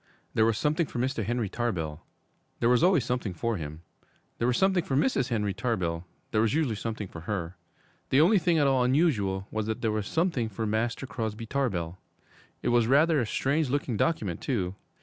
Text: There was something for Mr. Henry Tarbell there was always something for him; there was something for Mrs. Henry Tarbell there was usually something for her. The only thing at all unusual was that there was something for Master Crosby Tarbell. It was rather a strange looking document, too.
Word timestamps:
There 0.33 0.47
was 0.47 0.57
something 0.57 0.87
for 0.87 0.97
Mr. 0.97 1.23
Henry 1.23 1.47
Tarbell 1.47 2.03
there 2.59 2.69
was 2.69 2.81
always 2.81 3.05
something 3.05 3.35
for 3.35 3.57
him; 3.57 3.83
there 4.39 4.47
was 4.47 4.57
something 4.57 4.83
for 4.83 4.95
Mrs. 4.95 5.27
Henry 5.29 5.53
Tarbell 5.53 6.07
there 6.31 6.41
was 6.41 6.55
usually 6.55 6.73
something 6.73 7.07
for 7.07 7.19
her. 7.29 7.55
The 8.09 8.19
only 8.19 8.39
thing 8.39 8.57
at 8.57 8.65
all 8.65 8.83
unusual 8.83 9.47
was 9.51 9.67
that 9.67 9.81
there 9.81 9.91
was 9.91 10.07
something 10.07 10.49
for 10.49 10.65
Master 10.65 11.05
Crosby 11.05 11.45
Tarbell. 11.45 11.99
It 12.63 12.69
was 12.69 12.87
rather 12.87 13.19
a 13.19 13.27
strange 13.27 13.69
looking 13.69 13.95
document, 13.95 14.41
too. 14.41 14.73